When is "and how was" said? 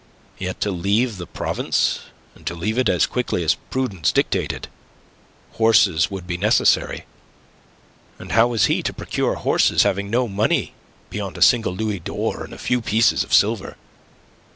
8.17-8.65